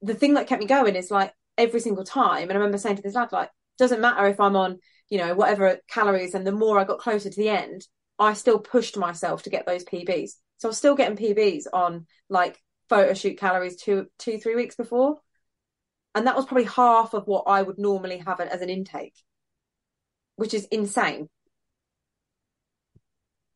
[0.02, 2.44] the thing that kept me going is like every single time.
[2.50, 5.34] And I remember saying to this lad, like, doesn't matter if I'm on you know,
[5.36, 6.34] whatever calories.
[6.34, 7.86] And the more I got closer to the end,
[8.20, 10.32] I still pushed myself to get those PBs.
[10.58, 14.76] So I was still getting PBs on like photo shoot calories two, two, three weeks
[14.76, 15.20] before.
[16.16, 19.14] And that was probably half of what I would normally have as an intake,
[20.36, 21.30] which is insane.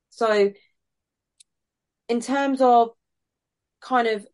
[0.10, 0.52] So,
[2.08, 2.91] in terms of
[3.80, 4.28] kind of,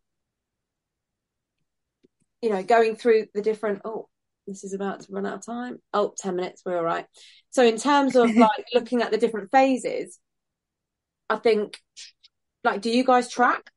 [2.42, 4.08] you know, going through the different, oh,
[4.48, 5.78] this is about to run out of time.
[5.92, 7.06] Oh, 10 minutes, we're all right.
[7.50, 10.18] So, in terms of like looking at the different phases,
[11.30, 11.78] I think,
[12.64, 13.70] like, do you guys track?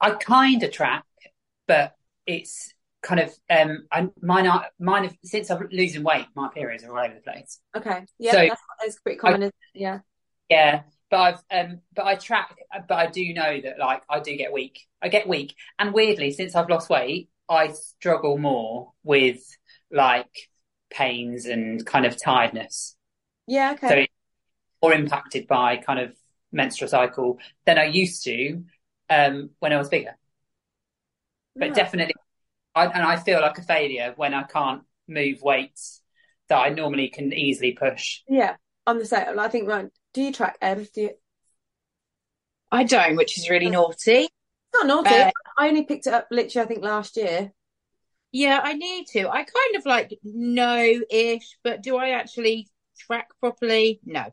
[0.00, 1.04] I kind of track,
[1.68, 1.94] but
[2.26, 6.84] it's kind of um I mine are mine have, since I'm losing weight, my periods
[6.84, 7.60] are all over the place.
[7.76, 8.04] Okay.
[8.18, 9.98] Yeah, so, that's, that's pretty common, I, Yeah.
[10.48, 10.82] Yeah.
[11.10, 12.56] But I've um but I track
[12.88, 14.80] but I do know that like I do get weak.
[15.00, 15.54] I get weak.
[15.78, 19.42] And weirdly, since I've lost weight, I struggle more with
[19.90, 20.50] like
[20.90, 22.96] pains and kind of tiredness.
[23.46, 23.88] Yeah, okay.
[23.88, 24.12] So it's
[24.82, 26.16] more impacted by kind of
[26.50, 28.62] menstrual cycle than I used to
[29.10, 30.16] um, when I was bigger.
[31.54, 31.74] But yeah.
[31.74, 32.14] definitely,
[32.74, 36.00] I, and I feel like a failure when I can't move weights
[36.48, 38.20] that I normally can easily push.
[38.28, 39.38] Yeah, I'm the same.
[39.38, 40.86] I think, right, do you track Em?
[40.94, 41.10] Do you?
[42.70, 44.28] I don't, which is really naughty.
[44.72, 45.14] Not naughty.
[45.14, 47.52] Uh, I only picked it up literally, I think, last year.
[48.32, 49.28] Yeah, I need to.
[49.28, 54.00] I kind of like know ish, but do I actually track properly?
[54.04, 54.24] No.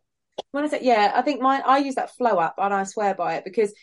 [0.52, 1.62] When I say yeah, I think mine.
[1.66, 3.74] I use that flow app, and I swear by it because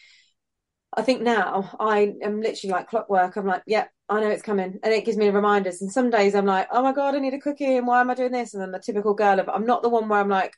[0.97, 3.37] I think now I am literally like clockwork.
[3.37, 5.83] I'm like, yeah, I know it's coming, and it gives me reminders.
[5.83, 8.11] And some days I'm like, oh my god, I need a cookie, and why am
[8.11, 8.55] I doing this?
[8.55, 10.55] And then the typical girl of I'm not the one where I'm like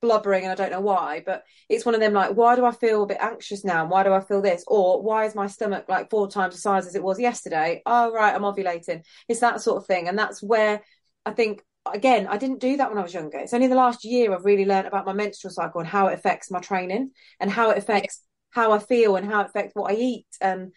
[0.00, 2.72] blubbering and I don't know why, but it's one of them like, why do I
[2.72, 3.82] feel a bit anxious now?
[3.82, 4.64] And why do I feel this?
[4.66, 7.82] Or why is my stomach like four times the size as it was yesterday?
[7.86, 9.04] Oh right, I'm ovulating.
[9.28, 10.82] It's that sort of thing, and that's where
[11.26, 13.38] I think again, I didn't do that when I was younger.
[13.38, 16.14] It's only the last year I've really learned about my menstrual cycle and how it
[16.14, 19.90] affects my training and how it affects how I feel and how it affects what
[19.90, 20.26] I eat.
[20.42, 20.72] Um,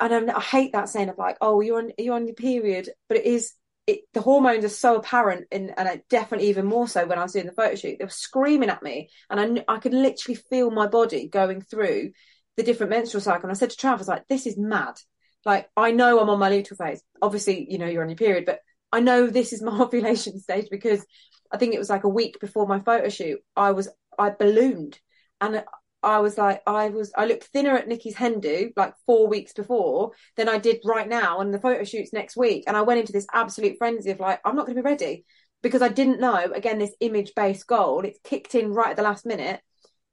[0.00, 2.90] and I'm, I hate that saying of like, oh, you're on you're on your period,
[3.08, 3.52] but it is
[3.88, 7.22] it, the hormones are so apparent, in, and it definitely even more so when I
[7.22, 7.96] was doing the photo shoot.
[7.98, 12.12] They were screaming at me, and I I could literally feel my body going through
[12.58, 13.44] the different menstrual cycle.
[13.44, 15.00] And I said to Travis, like, this is mad.
[15.46, 17.02] Like, I know I'm on my luteal phase.
[17.22, 18.60] Obviously, you know, you're on your period, but
[18.92, 21.04] I know this is my ovulation stage because
[21.50, 23.40] I think it was like a week before my photo shoot.
[23.56, 25.00] I was I ballooned,
[25.40, 25.64] and
[26.02, 29.52] I was like, I was, I looked thinner at Nikki's hen do like four weeks
[29.52, 31.40] before than I did right now.
[31.40, 32.64] And the photo shoot's next week.
[32.66, 35.24] And I went into this absolute frenzy of like, I'm not going to be ready
[35.62, 39.02] because I didn't know, again, this image based goal, it's kicked in right at the
[39.02, 39.60] last minute.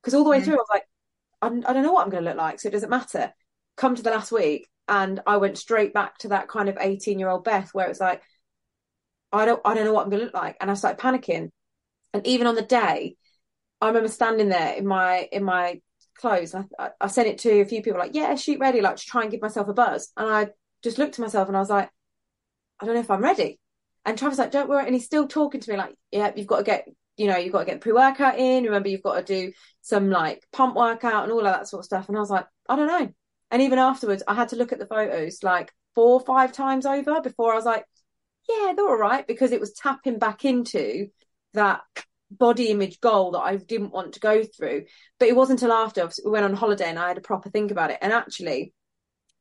[0.02, 0.46] Because all the way mm.
[0.46, 0.84] through, I was like,
[1.42, 2.60] I, I don't know what I'm going to look like.
[2.60, 3.32] So it doesn't matter.
[3.78, 4.68] Come to the last week.
[4.88, 8.00] And I went straight back to that kind of 18 year old Beth where it's
[8.00, 8.24] like,
[9.32, 10.58] I don't, I don't know what I'm going to look like.
[10.60, 11.50] And I started panicking.
[12.14, 13.18] And even on the day,
[13.82, 15.82] I remember standing there in my in my
[16.16, 16.56] clothes.
[16.56, 19.22] I, I sent it to a few people, like, yeah, shoot ready, like to try
[19.22, 20.12] and give myself a buzz.
[20.18, 20.48] And I
[20.84, 21.90] just looked at myself and I was like,
[22.80, 23.60] I don't know if I'm ready.
[24.06, 24.86] And Travis like, don't worry.
[24.86, 27.54] And he's still talking to me like, yeah, you've got to get, you know, you've
[27.54, 28.64] got to get pre-workout in.
[28.64, 31.86] Remember, you've got to do some like pump workout and all of that sort of
[31.86, 32.08] stuff.
[32.08, 33.12] And I was like, I don't know.
[33.52, 36.86] And even afterwards, I had to look at the photos like four or five times
[36.86, 37.86] over before I was like,
[38.48, 41.08] yeah, they're all right because it was tapping back into
[41.54, 41.82] that
[42.32, 44.86] body image goal that I didn't want to go through.
[45.20, 47.72] But it wasn't until after we went on holiday and I had a proper think
[47.72, 48.00] about it.
[48.02, 48.74] And actually,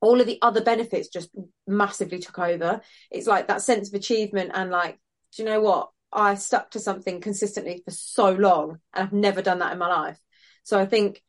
[0.00, 1.30] all of the other benefits just
[1.66, 2.80] massively took over.
[3.10, 4.98] It's like that sense of achievement and like,
[5.34, 5.90] do you know what?
[6.12, 9.88] I stuck to something consistently for so long and I've never done that in my
[9.88, 10.18] life.
[10.62, 11.22] So I think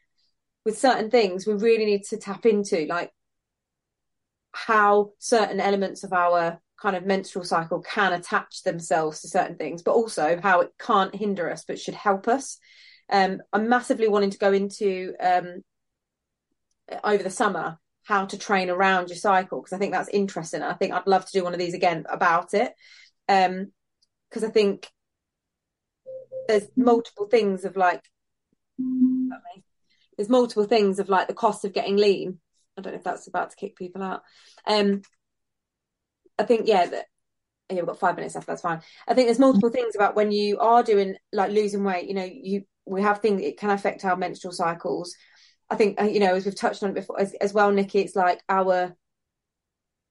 [0.63, 3.11] with certain things, we really need to tap into like
[4.51, 9.81] how certain elements of our kind of menstrual cycle can attach themselves to certain things,
[9.81, 12.57] but also how it can't hinder us but should help us.
[13.09, 15.63] Um, I'm massively wanting to go into um,
[17.03, 20.61] over the summer how to train around your cycle because I think that's interesting.
[20.61, 22.71] I think I'd love to do one of these again about it
[23.27, 24.89] because um, I think
[26.47, 28.01] there's multiple things of like
[30.17, 32.39] there's multiple things of like the cost of getting lean.
[32.77, 34.21] I don't know if that's about to kick people out.
[34.67, 35.01] Um,
[36.37, 37.05] I think yeah that
[37.69, 38.47] yeah we've got five minutes left.
[38.47, 38.81] That's fine.
[39.07, 42.07] I think there's multiple things about when you are doing like losing weight.
[42.07, 45.15] You know, you we have things it can affect our menstrual cycles.
[45.69, 47.99] I think uh, you know as we've touched on it before as, as well, Nikki.
[47.99, 48.95] It's like our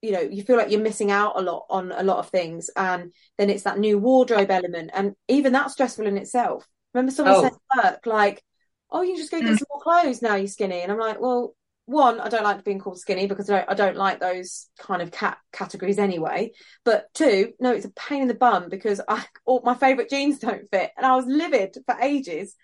[0.04, 2.68] you know you feel like you're missing out a lot on a lot of things
[2.76, 7.36] and then it's that new wardrobe element and even that's stressful in itself remember someone
[7.36, 7.42] oh.
[7.42, 8.42] said work like
[8.90, 9.58] oh you can just go get mm.
[9.58, 11.54] some more clothes now you're skinny and i'm like well
[11.86, 15.02] one, I don't like being called skinny because I don't, I don't like those kind
[15.02, 16.52] of cat categories anyway.
[16.84, 20.38] But two, no, it's a pain in the bum because I, all my favourite jeans
[20.38, 22.54] don't fit, and I was livid for ages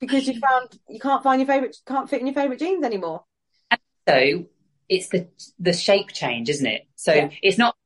[0.00, 3.24] because you found you can't find your favourite can't fit in your favourite jeans anymore.
[4.08, 4.46] So
[4.88, 6.82] it's the the shape change, isn't it?
[6.96, 7.30] So Yeah.
[7.42, 7.76] it's not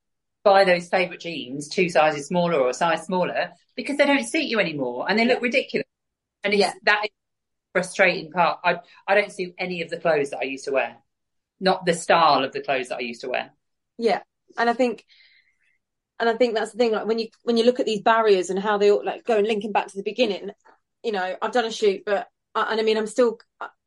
[0.44, 4.42] buy those favourite jeans two sizes smaller or a size smaller because they don't suit
[4.44, 5.86] you anymore and they look ridiculous.
[6.44, 6.72] And it's Yeah.
[6.84, 7.06] that
[7.72, 8.60] frustrating part.
[8.64, 10.96] I I don't suit any of the clothes that I used to wear.
[11.60, 13.52] Not the style of the clothes that I used to wear.
[13.98, 14.20] Yeah,
[14.58, 15.04] and I think,
[16.18, 16.92] and I think that's the thing.
[16.92, 19.38] Like when you when you look at these barriers and how they all like go
[19.38, 20.50] and linking back to the beginning.
[21.02, 23.38] You know, I've done a shoot, but uh, and I mean, I'm still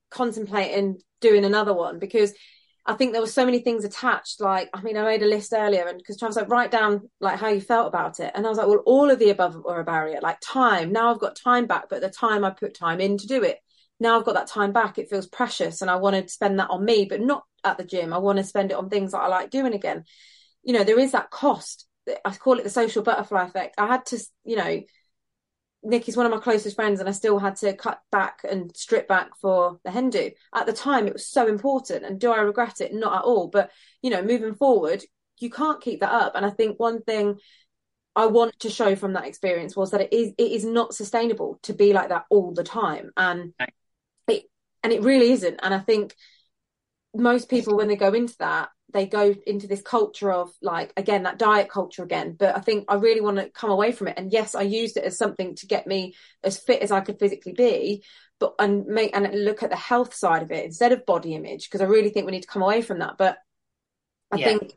[0.09, 2.33] contemplating doing another one because
[2.85, 4.39] I think there were so many things attached.
[4.39, 7.39] Like, I mean, I made a list earlier, and because Travis like write down like
[7.39, 9.79] how you felt about it, and I was like, well, all of the above were
[9.79, 10.19] a barrier.
[10.21, 10.91] Like time.
[10.91, 13.59] Now I've got time back, but the time I put time in to do it.
[13.99, 14.97] Now I've got that time back.
[14.97, 17.83] It feels precious, and I want to spend that on me, but not at the
[17.83, 18.13] gym.
[18.13, 20.03] I want to spend it on things that I like doing again.
[20.63, 21.87] You know, there is that cost.
[22.23, 23.75] I call it the social butterfly effect.
[23.77, 24.81] I had to, you know,
[25.81, 29.07] Nikki's one of my closest friends, and I still had to cut back and strip
[29.07, 30.31] back for the hen do.
[30.53, 32.05] At the time, it was so important.
[32.05, 32.93] And do I regret it?
[32.93, 33.47] Not at all.
[33.47, 35.03] But, you know, moving forward,
[35.39, 36.33] you can't keep that up.
[36.35, 37.37] And I think one thing
[38.15, 41.59] I want to show from that experience was that it is it is not sustainable
[41.63, 43.11] to be like that all the time.
[43.17, 43.53] And
[44.85, 45.59] and it really isn't.
[45.63, 46.15] And I think
[47.15, 51.23] most people when they go into that, they go into this culture of like again
[51.23, 52.35] that diet culture again.
[52.37, 54.15] But I think I really want to come away from it.
[54.17, 57.19] And yes, I used it as something to get me as fit as I could
[57.19, 58.03] physically be,
[58.39, 61.65] but and make and look at the health side of it instead of body image
[61.65, 63.15] because I really think we need to come away from that.
[63.17, 63.37] But
[64.31, 64.45] I Yeah.
[64.49, 64.73] think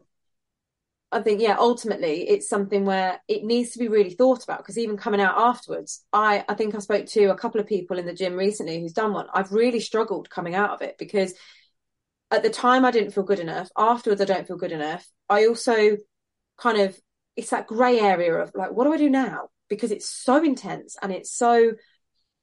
[1.11, 4.77] I think yeah, ultimately it's something where it needs to be really thought about because
[4.77, 8.07] even coming out afterwards, I I think I spoke to a couple of people in
[8.07, 9.27] the gym recently who's done one.
[9.33, 11.35] I've really struggled coming out of it because
[12.31, 13.71] at the time I didn't feel good enough.
[13.77, 15.07] Afterwards I don't feel good enough.
[15.31, 15.97] I also
[16.59, 16.99] kind of
[17.37, 19.49] it's that grey area of like what do I do now?
[19.71, 21.73] Because it's so intense and it's so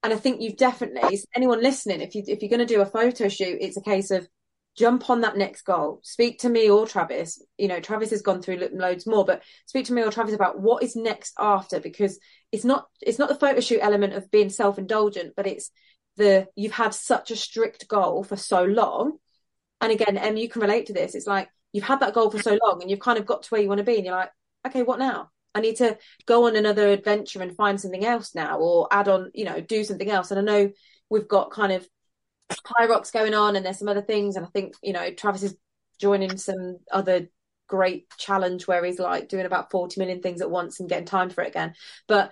[0.02, 2.86] and I think you've definitely anyone listening if you if you're going to do a
[2.86, 4.28] photo shoot, it's a case of
[4.76, 6.00] jump on that next goal.
[6.04, 7.42] Speak to me or Travis.
[7.58, 10.36] You know, Travis has gone through lo- loads more, but speak to me or Travis
[10.36, 12.20] about what is next after because
[12.52, 15.72] it's not it's not the photo shoot element of being self-indulgent, but it's
[16.18, 19.18] the you've had such a strict goal for so long.
[19.82, 21.16] And again, Em, you can relate to this.
[21.16, 23.50] It's like you've had that goal for so long and you've kind of got to
[23.50, 24.32] where you want to be and you're like,
[24.66, 25.30] okay, what now?
[25.54, 29.32] I need to go on another adventure and find something else now or add on,
[29.34, 30.32] you know, do something else.
[30.32, 30.72] And I know
[31.10, 31.88] we've got kind of
[32.52, 34.36] HYROX going on and there's some other things.
[34.36, 35.56] And I think you know Travis is
[36.00, 37.30] joining some other
[37.68, 41.30] great challenge where he's like doing about 40 million things at once and getting time
[41.30, 41.74] for it again.
[42.08, 42.32] But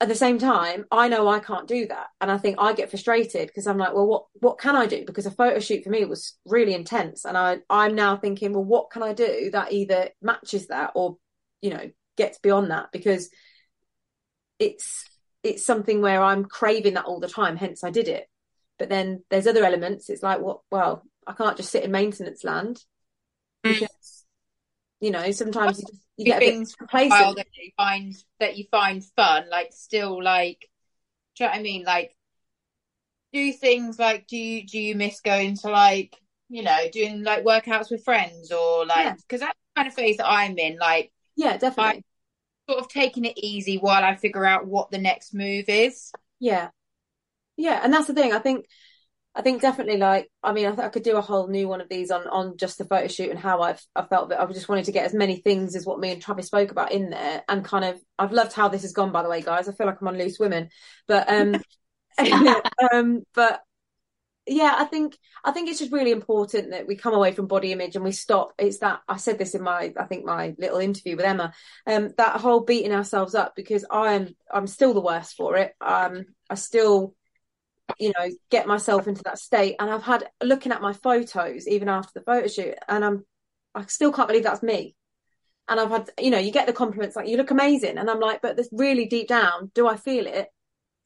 [0.00, 2.08] at the same time I know I can't do that.
[2.20, 5.04] And I think I get frustrated because I'm like well what what can I do?
[5.04, 7.24] Because a photo shoot for me was really intense.
[7.24, 11.18] And I I'm now thinking well what can I do that either matches that or
[11.60, 12.92] you know gets beyond that?
[12.92, 13.30] Because
[14.58, 15.04] it's
[15.42, 18.26] it's something where I'm craving that all the time hence I did it
[18.78, 22.44] but then there's other elements it's like what well I can't just sit in maintenance
[22.44, 22.84] land
[23.64, 23.72] mm.
[23.72, 24.24] because
[25.00, 28.56] you know sometimes you just you get a bit things complacent that you find that
[28.56, 30.68] you find fun, like still like
[31.36, 31.84] do you know what I mean?
[31.84, 32.16] Like
[33.32, 36.16] do things like do you do you miss going to like
[36.48, 39.14] you know doing like workouts with friends or like Yeah.
[39.14, 42.04] because that's the kind of phase that I'm in like yeah definitely
[42.68, 46.12] sort of taking it easy while I figure out what the next move is.
[46.40, 46.68] yeah
[47.56, 48.66] yeah and that's the thing I think
[49.36, 51.82] I think definitely like I mean I, th- I could do a whole new one
[51.82, 54.46] of these on on just the photo shoot and how I've I felt that I
[54.46, 57.10] just wanted to get as many things as what me and Travis spoke about in
[57.10, 59.72] there and kind of I've loved how this has gone by the way guys I
[59.72, 60.70] feel like I'm on loose women
[61.06, 61.56] but um
[62.92, 63.60] um but
[64.46, 67.72] yeah I think I think it's just really important that we come away from body
[67.72, 70.78] image and we stop it's that I said this in my I think my little
[70.78, 71.52] interview with Emma
[71.86, 76.24] um that whole beating ourselves up because I'm I'm still the worst for it um
[76.48, 77.14] I still
[77.98, 79.76] you know get myself into that state.
[79.78, 83.24] And I've had looking at my photos even after the photo shoot and I'm
[83.74, 84.94] I still can't believe that's me.
[85.68, 87.98] And I've had you know you get the compliments like you look amazing.
[87.98, 90.48] And I'm like but this really deep down do I feel it?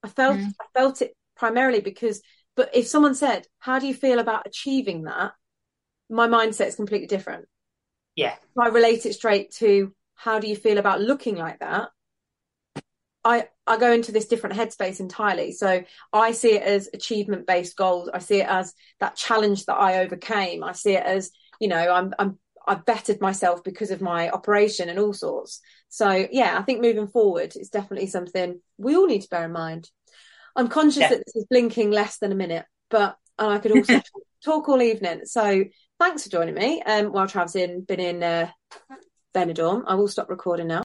[0.03, 0.55] I felt Mm.
[0.61, 2.23] I felt it primarily because
[2.57, 5.33] but if someone said how do you feel about achieving that?
[6.09, 7.47] My mindset is completely different.
[8.17, 8.35] Yeah.
[8.59, 11.91] I relate it straight to how do you feel about looking like that
[13.25, 15.53] I I go into this different headspace entirely.
[15.53, 18.09] So I see it as achievement based goals.
[18.13, 20.65] I see it as that challenge that I overcame.
[20.65, 24.89] I see it as you know I'm I'm I've bettered myself because of my operation
[24.89, 25.61] and all sorts.
[25.89, 29.53] So yeah, I think moving forward it's definitely something we all need to bear in
[29.53, 29.91] mind.
[30.57, 31.09] I'm conscious Yeah.
[31.11, 34.01] that this is blinking less than a minute, but and I could also
[34.45, 35.23] talk all evening.
[35.25, 35.65] So
[35.99, 36.83] thanks for joining me.
[36.83, 38.51] Um, while Trav's in been in uh,
[39.35, 40.79] Benidorm, I will stop recording now.